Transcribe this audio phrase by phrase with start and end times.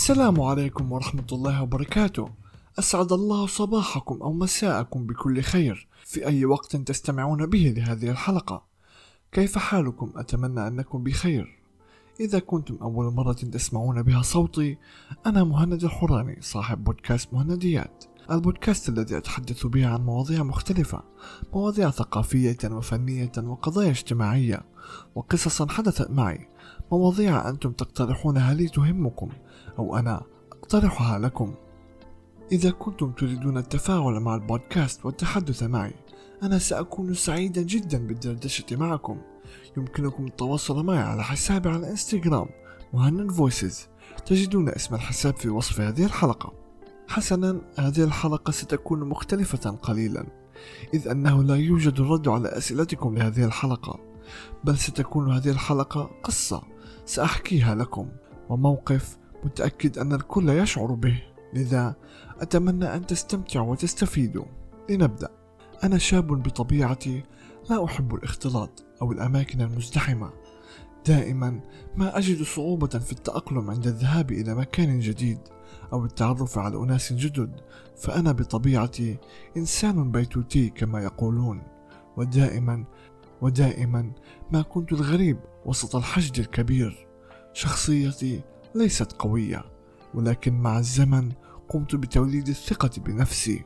[0.00, 2.28] السلام عليكم ورحمة الله وبركاته.
[2.78, 5.88] أسعد الله صباحكم أو مساءكم بكل خير.
[6.04, 8.62] في أي وقت تستمعون به لهذه الحلقة.
[9.32, 11.62] كيف حالكم؟ أتمنى أنكم بخير.
[12.20, 14.78] إذا كنتم أول مرة تسمعون بها صوتي
[15.26, 18.04] أنا مهند الحراني صاحب بودكاست مهنديات.
[18.30, 21.02] البودكاست الذي أتحدث به عن مواضيع مختلفة
[21.52, 24.62] مواضيع ثقافية وفنية وقضايا اجتماعية
[25.14, 26.48] وقصصا حدثت معي
[26.92, 29.28] مواضيع أنتم تقترحونها لي تهمكم
[29.78, 31.54] أو أنا أقترحها لكم.
[32.52, 35.94] إذا كنتم تريدون التفاعل مع البودكاست والتحدث معي
[36.42, 39.18] أنا سأكون سعيدا جدا بالدردشة معكم.
[39.76, 42.46] يمكنكم التواصل معي على حسابي على إنستغرام
[42.92, 43.88] مهند فويسز.
[44.26, 46.52] تجدون اسم الحساب في وصف هذه الحلقة.
[47.08, 50.26] حسنا هذه الحلقة ستكون مختلفة قليلا
[50.94, 53.98] إذ أنه لا يوجد الرد على أسئلتكم لهذه الحلقة
[54.64, 56.62] بل ستكون هذه الحلقة قصة
[57.04, 58.08] سأحكيها لكم.
[58.48, 61.22] وموقف متأكد أن الكل يشعر به.
[61.54, 61.96] لذا
[62.40, 64.44] أتمنى أن تستمتعوا وتستفيدوا.
[64.90, 65.28] لنبدأ.
[65.84, 67.22] أنا شاب بطبيعتي
[67.70, 70.30] لا أحب الاختلاط أو الأماكن المزدحمة.
[71.06, 71.60] دائما
[71.96, 75.38] ما أجد صعوبة في التأقلم عند الذهاب إلى مكان جديد
[75.92, 77.60] أو التعرف على أناس جدد.
[77.96, 79.18] فأنا بطبيعتي
[79.56, 81.62] إنسان بيتوتي كما يقولون.
[82.16, 82.84] ودائما
[83.40, 84.12] ودائما
[84.52, 87.06] ما كنت الغريب وسط الحشد الكبير.
[87.52, 88.40] شخصيتي
[88.74, 89.64] ليست قوية
[90.14, 91.32] ولكن مع الزمن
[91.68, 93.64] قمت بتوليد الثقة بنفسي.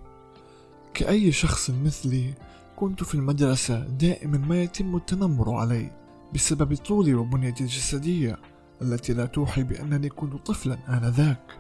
[0.94, 2.34] كأي شخص مثلي
[2.76, 5.90] كنت في المدرسة دائما ما يتم التنمر علي
[6.34, 8.38] بسبب طولي وبنيتي الجسدية
[8.82, 11.58] التي لا توحي بأنني كنت طفلا آنذاك.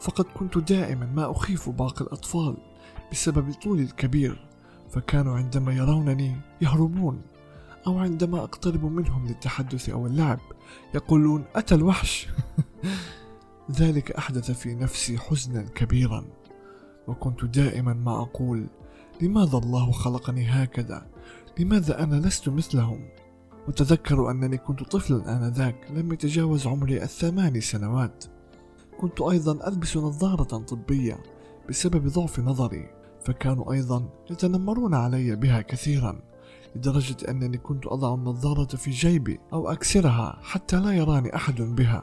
[0.00, 2.56] فقد كنت دائما ما أخيف باقي الأطفال
[3.12, 4.48] بسبب طولي الكبير
[4.90, 7.22] فكانوا عندما يرونني يهربون.
[7.86, 10.38] أو عندما أقترب منهم للتحدث أو اللعب
[10.94, 12.28] يقولون أتى الوحش.
[13.80, 16.24] ذلك أحدث في نفسي حزنا كبيرا
[17.08, 18.66] وكنت دائما ما أقول
[19.22, 21.06] لماذا الله خلقني هكذا؟
[21.58, 23.08] لماذا أنا لست مثلهم؟
[23.68, 28.24] وتذكر أنني كنت طفلا آنذاك لم يتجاوز عمري الثمان سنوات.
[29.00, 31.18] كنت أيضا ألبس نظارة طبية
[31.68, 32.90] بسبب ضعف نظري
[33.24, 36.27] فكانوا أيضا يتنمرون علي بها كثيرا.
[36.76, 42.02] لدرجة أنني كنت أضع النظارة في جيبي أو أكسرها حتى لا يراني أحد بها.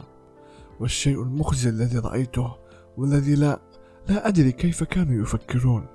[0.79, 2.55] والشيء المخزي الذي رأيته
[2.97, 3.59] والذي لا
[4.09, 5.85] لا أدري كيف كانوا يفكرون.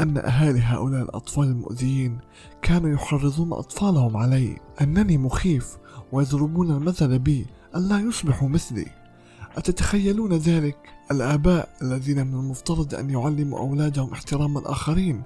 [0.00, 2.18] أن أهالي هؤلاء الأطفال المؤذيين
[2.62, 4.58] كانوا يحرضون أطفالهم علي.
[4.80, 5.76] أنني مخيف
[6.12, 7.46] ويضربون المثل بي
[7.76, 8.86] أن لا يصبحوا مثلي.
[9.56, 10.76] أتتخيلون ذلك؟
[11.10, 15.22] الآباء الذين من المفترض أن يعلموا أولادهم احترام الآخرين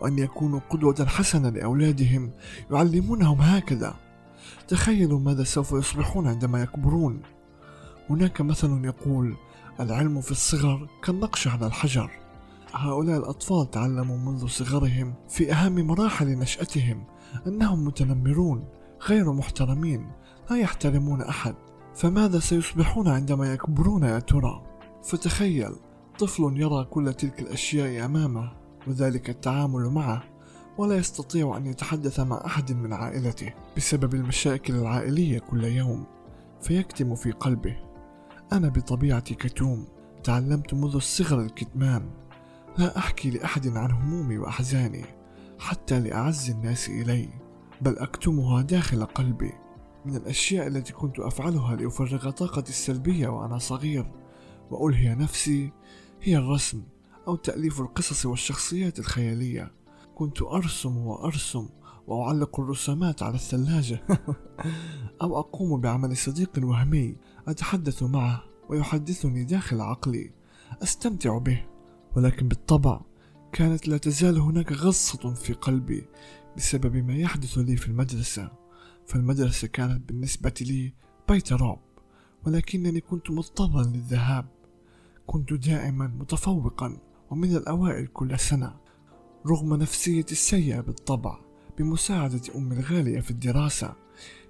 [0.00, 2.30] وأن يكونوا قدوة حسنة لأولادهم
[2.70, 3.94] يعلمونهم هكذا.
[4.68, 7.22] تخيلوا ماذا سوف يصبحون عندما يكبرون.
[8.10, 9.36] هناك مثل يقول
[9.80, 12.10] العلم في الصغر كالنقش على الحجر.
[12.72, 17.04] هؤلاء الأطفال تعلموا منذ صغرهم في أهم مراحل نشأتهم
[17.46, 18.64] أنهم متنمرون
[19.08, 20.10] غير محترمين
[20.50, 21.54] لا يحترمون أحد.
[21.94, 24.62] فماذا سيصبحون عندما يكبرون يا ترى؟
[25.04, 25.72] فتخيل
[26.18, 28.52] طفل يرى كل تلك الأشياء أمامه
[28.86, 30.22] وذلك التعامل معه
[30.78, 36.06] ولا يستطيع أن يتحدث مع أحد من عائلته بسبب المشاكل العائلية كل يوم
[36.62, 37.76] فيكتم في قلبه.
[38.52, 39.86] أنا بطبيعتي كتوم
[40.24, 42.10] تعلمت منذ الصغر الكتمان.
[42.78, 45.04] لا أحكي لأحد عن همومي وأحزاني
[45.58, 47.28] حتى لأعز الناس إلي
[47.80, 49.52] بل أكتمها داخل قلبي.
[50.04, 54.12] من الأشياء التي كنت أفعلها لأفرغ طاقتي السلبية وأنا صغير
[54.70, 55.72] وألهي نفسي
[56.22, 56.82] هي الرسم
[57.28, 59.72] أو تأليف القصص والشخصيات الخيالية.
[60.14, 61.68] كنت أرسم وأرسم
[62.06, 64.02] وأعلق الرسومات على الثلاجة
[65.22, 67.16] أو أقوم بعمل صديق وهمي
[67.48, 70.32] أتحدث معه ويحدثني داخل عقلي.
[70.82, 71.66] أستمتع به
[72.16, 73.00] ولكن بالطبع
[73.52, 76.06] كانت لا تزال هناك غصة في قلبي
[76.56, 78.63] بسبب ما يحدث لي في المدرسة.
[79.06, 80.92] فالمدرسة كانت بالنسبة لي
[81.28, 81.80] بيت رعب
[82.46, 84.46] ولكنني كنت مضطرا للذهاب.
[85.26, 86.98] كنت دائما متفوقا
[87.30, 88.76] ومن الأوائل كل سنة.
[89.46, 91.38] رغم نفسيتي السيئة بالطبع
[91.78, 93.94] بمساعدة أمي الغالية في الدراسة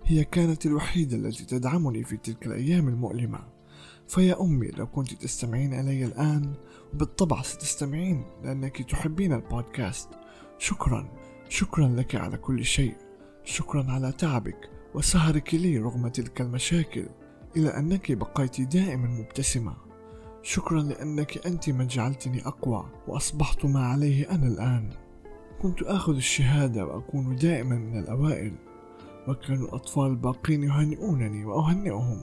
[0.05, 3.39] هي كانت الوحيدة التي تدعمني في تلك الأيام المؤلمة.
[4.09, 6.55] فيا أمي لو كنت تستمعين إلي الآن
[6.95, 10.09] وبالطبع ستستمعين لأنك تحبين البودكاست.
[10.59, 11.09] شكرا.
[11.49, 13.04] شكرا لك على كل شيء.
[13.45, 17.09] شكرا على تعبك وسهرك لي رغم تلك المشاكل
[17.57, 19.77] إلى أنك بقيت دائما مبتسمة.
[20.43, 24.91] شكرا لأنك أنت من جعلتني أقوى وأصبحت ما عليه أنا الآن.
[25.63, 28.55] كنت آخذ الشهادة وأكون دائما من الأوائل
[29.29, 32.21] وكان الأطفال الباقين يهنئونني وأهنئهم.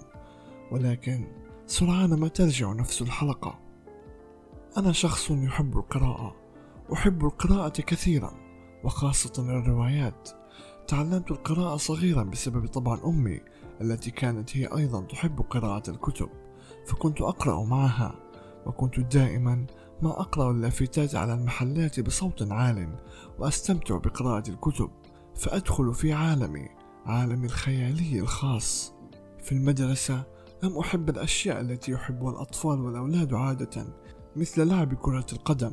[0.71, 1.27] ولكن
[1.65, 3.59] سرعان ما ترجع نفس الحلقة.
[4.77, 6.35] أنا شخص يحب القراءة
[6.93, 8.33] أحب القراءة كثيرا
[8.83, 10.40] وخاصة الروايات.
[10.87, 13.41] تعلمت القراءة صغيرا بسبب طبع أمي
[13.81, 16.29] التي كانت هي أيضا تحب قراءة الكتب
[16.87, 18.15] فكنت أقرأ معها
[18.65, 19.65] وكنت دائما
[20.01, 22.95] ما أقرأ اللافتات على المحلات بصوت عال
[23.39, 24.89] وأستمتع بقراءة الكتب
[25.35, 26.69] فأدخل في عالمي
[27.05, 28.93] عالمي الخيالي الخاص.
[29.43, 30.23] في المدرسة
[30.63, 33.85] لم أحب الأشياء التي يحبها الأطفال والأولاد عادة
[34.35, 35.71] مثل لعب كرة القدم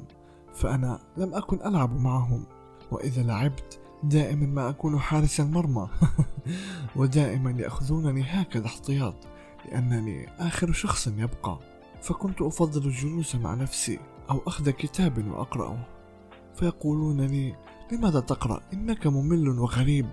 [0.55, 2.47] فأنا لم أكن ألعب معهم
[2.91, 5.89] وإذا لعبت دائما ما أكون حارس المرمى.
[6.97, 9.15] ودائما يأخذونني هكذا احتياط
[9.65, 11.59] لأنني آخر شخص يبقى.
[12.03, 13.99] فكنت أفضل الجلوس مع نفسي
[14.31, 15.87] أو أخذ كتاب وأقرأه.
[16.55, 17.55] فيقولون لي
[17.93, 20.07] لماذا تقرأ؟ إنك ممل وغريب.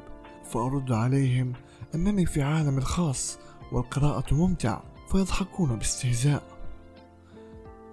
[0.44, 1.54] فأرد عليهم
[1.96, 3.40] أنني في عالم الخاص
[3.72, 4.81] والقراءة ممتع.
[5.12, 6.44] فيضحكون باستهزاء.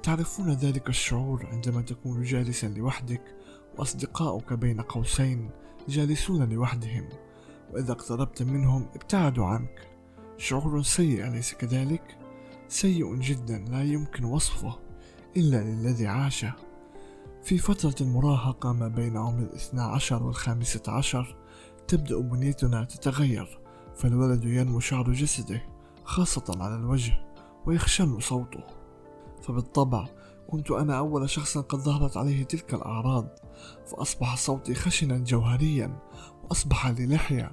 [0.02, 3.22] تعرفون ذلك الشعور عندما تكون جالسا لوحدك
[3.78, 5.50] وأصدقاؤك بين قوسين
[5.88, 7.08] جالسون لوحدهم
[7.72, 9.88] وإذا اقتربت منهم ابتعدوا عنك.
[10.38, 12.18] شعور سيء أليس كذلك؟
[12.68, 14.78] سيء جدا لا يمكن وصفه
[15.36, 16.52] إلا للذي عاشه.
[17.42, 21.36] في فترة المراهقة ما بين عمر الاثنى عشر والخامسة عشر
[21.88, 23.58] تبدأ بنيتنا تتغير
[23.96, 25.62] فالولد ينمو شعر جسده
[26.04, 27.24] خاصة على الوجه
[27.66, 28.64] ويخشن صوته.
[29.42, 30.08] فبالطبع
[30.46, 33.28] كنت أنا أول شخص قد ظهرت عليه تلك الأعراض
[33.86, 35.98] فأصبح صوتي خشنا جوهريا
[36.42, 37.52] وأصبح لي لحية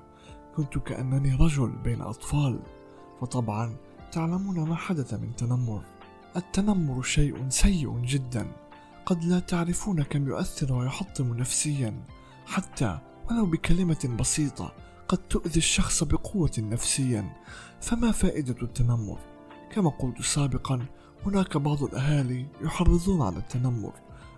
[0.55, 2.59] كنت كأنني رجل بين أطفال.
[3.21, 3.75] وطبعا
[4.11, 5.83] تعلمون ما حدث من تنمر.
[6.35, 8.51] التنمر شيء سيء جدا.
[9.05, 12.03] قد لا تعرفون كم يؤثر ويحطم نفسيا.
[12.45, 12.99] حتى
[13.31, 14.73] ولو بكلمة بسيطة
[15.07, 17.35] قد تؤذي الشخص بقوة نفسيا.
[17.81, 19.19] فما فائدة التنمر؟
[19.71, 20.85] كما قلت سابقا
[21.25, 23.93] هناك بعض الأهالي يحرضون على التنمر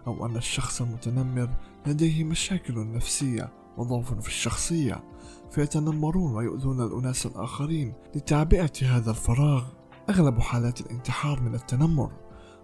[0.08, 1.50] أو أن الشخص المتنمر
[1.88, 5.04] لديه مشاكل نفسية وضعف في الشخصية
[5.52, 9.64] فيتنمرون ويؤذون الأناس الآخرين لتعبئة هذا الفراغ.
[10.10, 12.12] أغلب حالات الانتحار من التنمر.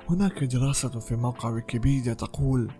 [0.10, 2.72] هناك دراسة في موقع ويكيبيديا تقول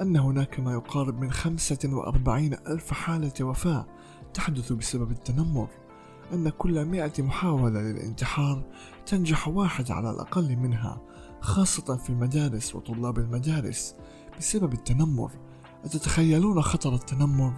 [0.00, 3.86] أن هناك ما يقارب من 45 ألف حالة وفاة
[4.34, 5.68] تحدث بسبب التنمر.
[6.32, 8.62] أن كل مئة محاولة للانتحار
[9.06, 11.00] تنجح واحد على الأقل منها
[11.40, 13.94] خاصة في المدارس وطلاب المدارس
[14.38, 15.30] بسبب التنمر
[15.84, 17.52] أتتخيلون خطر التنمر؟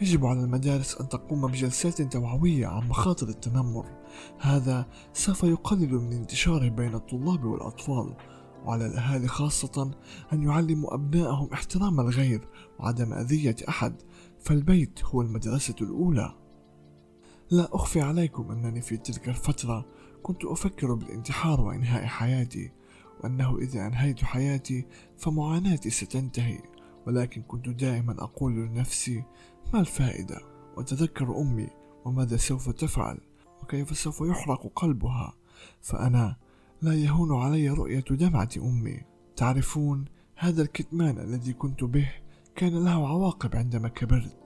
[0.00, 3.86] يجب على المدارس أن تقوم بجلسات توعوية عن مخاطر التنمر.
[4.38, 8.14] هذا سوف يقلل من انتشاره بين الطلاب والأطفال.
[8.64, 9.90] وعلى الأهالي خاصة
[10.32, 14.02] أن يعلموا أبنائهم احترام الغير وعدم أذية أحد
[14.40, 16.34] فالبيت هو المدرسة الأولى.
[17.50, 19.86] لا أخفي عليكم أنني في تلك الفترة
[20.22, 22.70] كنت أفكر بالانتحار وإنهاء حياتي
[23.20, 24.86] وأنه إذا أنهيت حياتي
[25.18, 26.58] فمعاناتي ستنتهي
[27.06, 29.24] ولكن كنت دائما أقول لنفسي
[29.74, 30.40] ما الفائدة؟
[30.76, 31.68] وتذكر أمي
[32.04, 33.18] وماذا سوف تفعل؟
[33.62, 35.32] وكيف سوف يحرق قلبها؟
[35.80, 36.36] فأنا
[36.82, 39.00] لا يهون علي رؤية دمعة أمي.
[39.36, 40.04] تعرفون
[40.36, 42.12] هذا الكتمان الذي كنت به
[42.56, 44.41] كان له عواقب عندما كبرت.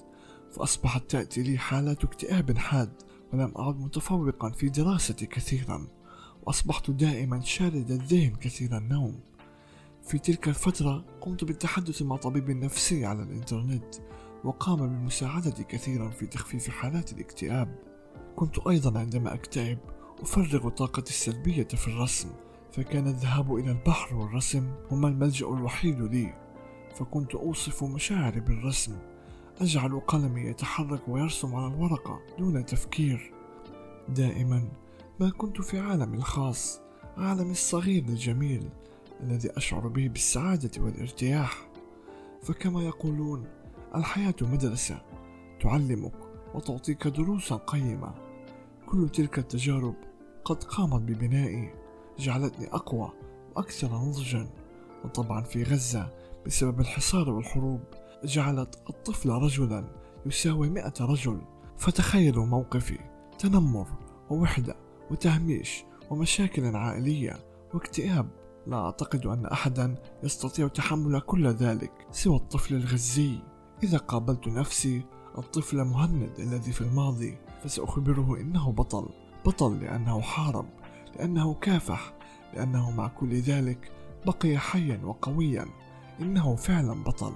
[0.57, 2.93] فأصبحت تأتي لي حالات اكتئاب حاد
[3.33, 5.87] ولم أعد متفوقا في دراستي كثيرا
[6.43, 9.21] وأصبحت دائما شارد الذهن كثير النوم.
[10.03, 13.95] في تلك الفترة قمت بالتحدث مع طبيب نفسي على الإنترنت
[14.45, 17.79] وقام بمساعدتي كثيرا في تخفيف حالات الاكتئاب.
[18.37, 19.79] كنت أيضا عندما أكتئب
[20.21, 22.29] أفرغ طاقتي السلبية في الرسم
[22.73, 26.35] فكان الذهاب إلى البحر والرسم هما الملجأ الوحيد لي
[26.95, 28.99] فكنت أوصف مشاعري بالرسم.
[29.61, 33.33] أجعل قلمي يتحرك ويرسم على الورقة دون تفكير.
[34.09, 34.69] دائما
[35.21, 36.81] ما كنت في عالمي الخاص
[37.17, 38.69] عالمي الصغير الجميل
[39.21, 41.69] الذي أشعر به بالسعادة والارتياح.
[42.43, 43.45] فكما يقولون
[43.95, 45.03] الحياة مدرسة
[45.61, 46.15] تعلمك
[46.55, 48.15] وتعطيك دروسا قيمة.
[48.87, 49.95] كل تلك التجارب
[50.45, 51.75] قد قامت ببنائي
[52.19, 53.13] جعلتني أقوى
[53.57, 54.49] وأكثر نضجا.
[55.05, 56.11] وطبعا في غزة
[56.47, 57.81] بسبب الحصار والحروب
[58.25, 59.85] جعلت الطفل رجلا
[60.27, 61.41] يساوي مئة رجل.
[61.79, 62.99] فتخيلوا موقفي.
[63.39, 63.87] تنمر
[64.31, 64.77] ووحدة
[65.11, 67.39] وتهميش ومشاكل عائلية
[67.75, 68.29] واكتئاب.
[68.67, 73.39] لا أعتقد أن أحدا يستطيع تحمل كل ذلك سوى الطفل الغزي.
[73.83, 75.03] إذا قابلت نفسي
[75.39, 79.09] الطفل مهند الذي في الماضي فسأخبره إنه بطل.
[79.47, 80.67] بطل لأنه حارب
[81.17, 82.13] لأنه كافح
[82.55, 83.93] لأنه مع كل ذلك
[84.27, 85.67] بقي حيا وقويا.
[86.21, 87.33] إنه فعلا بطل.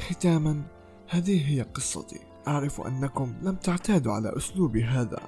[0.00, 0.62] ختاما
[1.08, 2.20] هذه هي قصتي.
[2.48, 5.20] أعرف أنكم لم تعتادوا على أسلوبي هذا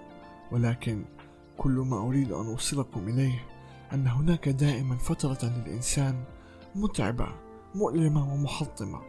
[0.52, 1.04] ولكن
[1.58, 3.44] كل ما أريد أن أوصلكم إليه
[3.92, 6.25] أن هناك دائما فترة للإنسان
[6.75, 7.28] متعبة
[7.75, 9.00] مؤلمة ومحطمة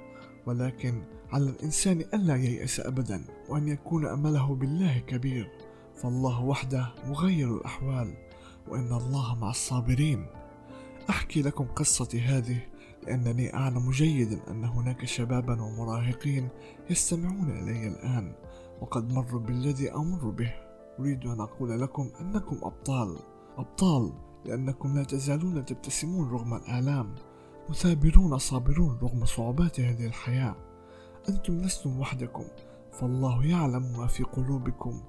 [0.45, 5.51] ولكن على الإنسان ألا ييأس أبدا وأن يكون أمله بالله كبير.
[5.95, 8.13] فالله وحده مغير الأحوال
[8.67, 10.25] وإن الله مع الصابرين.
[11.09, 12.59] أحكي لكم قصتي هذه
[13.07, 16.49] لأنني أعلم جيدا أن هناك شبابا ومراهقين
[16.89, 18.35] يستمعون إلي الآن
[18.81, 20.53] وقد مروا بالذي أمر به.
[20.99, 23.19] أريد أن أقول لكم أنكم أبطال.
[23.57, 24.13] أبطال
[24.45, 27.15] لأنكم لا تزالون تبتسمون رغم الآلام
[27.69, 30.55] مثابرون صابرون رغم صعوبات هذه الحياة.
[31.29, 32.43] أنتم لستم وحدكم
[32.91, 35.01] فالله يعلم ما في قلوبكم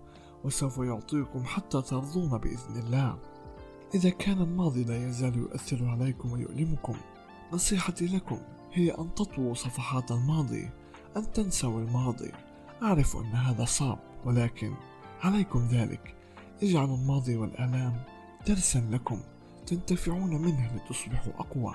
[0.45, 3.19] وسوف يعطيكم حتى ترضون بإذن الله.
[3.95, 6.95] إذا كان الماضي لا يزال يؤثر عليكم ويؤلمكم.
[7.53, 8.39] نصيحتي لكم
[8.73, 10.71] هي أن تطووا صفحات الماضي
[11.17, 12.33] أن تنسوا الماضي.
[12.83, 14.75] أعرف أن هذا صعب ولكن
[15.21, 16.15] عليكم ذلك.
[16.63, 18.03] اجعلوا الماضي والآلام
[18.47, 19.21] درسا لكم
[19.67, 21.75] تنتفعون منه لتصبحوا أقوى.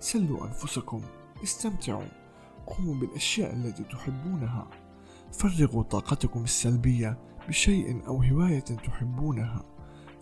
[0.00, 1.02] سلوا أنفسكم
[1.42, 2.08] استمتعوا.
[2.66, 4.66] قوموا بالأشياء التي تحبونها.
[5.32, 7.18] فرغوا طاقتكم السلبية
[7.48, 9.64] بشيء أو هواية تحبونها.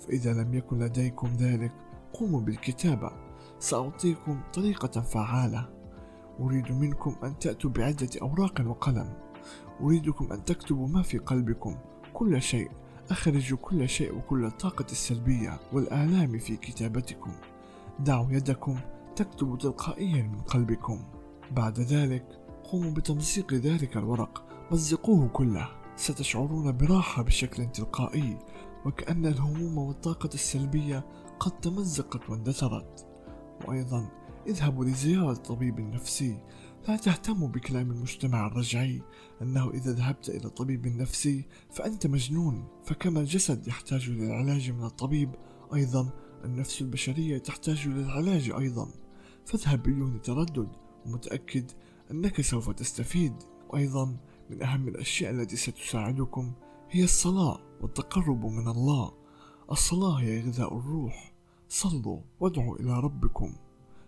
[0.01, 1.73] فإذا لم يكن لديكم ذلك
[2.12, 3.32] قوموا بالكتابة.
[3.62, 5.69] سأعطيكم طريقة فعالة.
[6.40, 9.12] أريد منكم أن تأتوا بعدة أوراق وقلم.
[9.81, 11.76] أريدكم أن تكتبوا ما في قلبكم.
[12.14, 12.71] كل شيء.
[13.11, 17.33] أخرجوا كل شيء وكل الطاقة السلبية والآلام في كتابتكم.
[18.00, 18.78] دعوا يدكم.
[19.16, 21.04] تكتب تلقائيا من قلبكم.
[21.50, 22.26] بعد ذلك
[22.64, 24.45] قوموا بتمزيق ذلك الورق.
[24.73, 25.69] مزقوه كله.
[25.97, 28.38] ستشعرون براحة بشكل تلقائي
[28.87, 31.07] وكأن الهموم والطاقة السلبية
[31.40, 33.12] قد تمزقت واندثرت.
[33.66, 34.09] وأيضا
[34.47, 36.38] اذهبوا لزيارة طبيب نفسي.
[36.88, 39.02] لا تهتموا بكلام المجتمع الرجعي.
[39.42, 42.68] أنه إذا ذهبت إلى طبيب نفسي فأنت مجنون.
[42.85, 45.30] فكما الجسد يحتاج للعلاج من الطبيب
[45.75, 46.11] أيضا
[46.44, 48.88] النفس البشرية تحتاج للعلاج أيضا.
[49.44, 50.68] فاذهب بدون تردد
[51.06, 51.71] ومتأكد
[52.11, 53.35] أنك سوف تستفيد.
[53.71, 54.16] وأيضا
[54.50, 56.52] من أهم الأشياء التي ستساعدكم
[56.90, 59.12] هي الصلاة والتقرب من الله.
[59.71, 61.32] الصلاة هي غذاء الروح.
[61.73, 63.55] صلوا وادعوا إلى ربكم.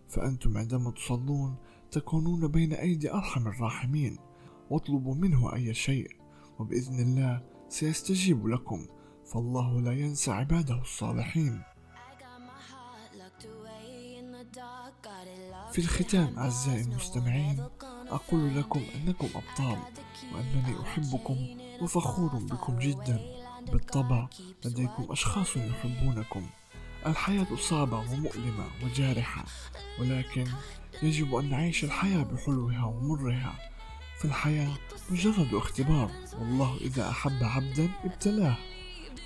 [0.09, 1.57] فأنتم عندما تصلون
[1.91, 4.19] تكونون بين أيدي أرحم الراحمين.
[4.71, 6.11] واطلبوا منه أي شيء
[6.59, 8.87] وبإذن الله سيستجيب لكم.
[9.27, 11.63] فالله لا ينسى عباده الصالحين.
[15.73, 17.67] في الختام أعزائي المستمعين
[18.09, 19.79] أقول لكم أنكم أبطال
[20.35, 21.37] وأنني أحبكم
[21.83, 23.21] وفخور بكم جدا.
[23.73, 24.29] بالطبع
[24.65, 26.47] لديكم أشخاص يحبونكم.
[27.07, 29.45] الحياة صعبة ومؤلمة وجارحة
[29.99, 30.47] ولكن
[31.03, 33.55] يجب أن نعيش الحياة بحلوها ومرها.
[34.21, 34.73] فالحياة
[35.11, 38.57] مجرد اختبار والله إذا أحب عبدا ابتلاه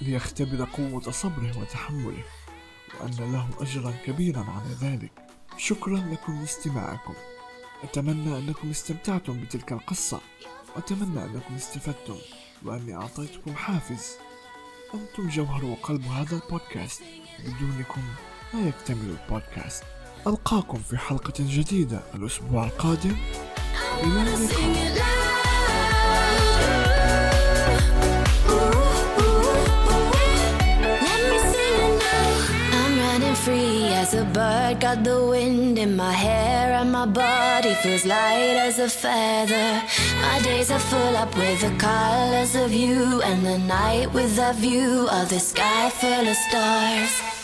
[0.00, 2.24] ليختبر قوة صبره وتحمله
[3.00, 5.12] وأن له أجرا كبيرا على ذلك.
[5.56, 7.14] شكرا لكم لاستماعكم.
[7.82, 10.20] أتمنى أنكم استمتعتم بتلك القصة.
[10.76, 12.16] وأتمنى أنكم استفدتم
[12.64, 14.16] وأني أعطيتكم حافز.
[14.94, 17.02] أنتم جوهر وقلب هذا البودكاست.
[17.38, 18.02] بدونكم
[18.54, 19.84] لا يكتمل البودكاست.
[20.26, 23.16] ألقاكم في حلقة جديدة الأسبوع القادم.
[24.02, 25.27] إلى اللقاء.
[33.86, 34.80] As a bird.
[34.80, 39.82] Got the wind in my hair, and my body feels light as a feather.
[40.20, 44.52] My days are full up with the colors of you, and the night with the
[44.54, 47.37] view of the sky full of stars.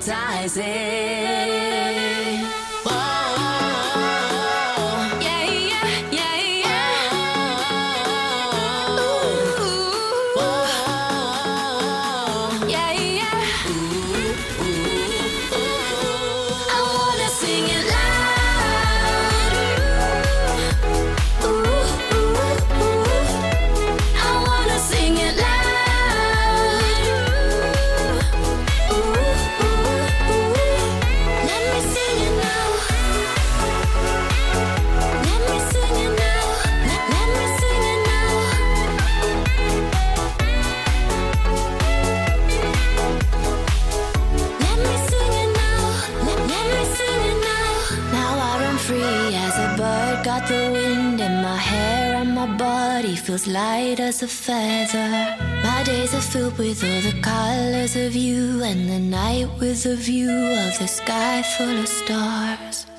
[0.00, 1.39] hypnotizing.
[53.40, 55.36] Feels light as a feather.
[55.62, 59.96] My days are filled with all the colors of you, and the night with a
[59.96, 62.89] view of the sky full of stars.